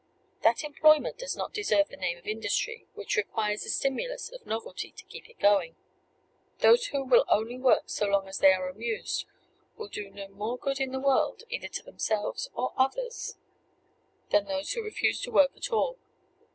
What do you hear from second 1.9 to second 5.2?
name of industry which requires the stimulus of novelty to